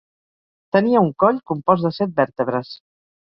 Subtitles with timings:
[0.77, 2.73] Tenia un coll compost de set vèrtebres.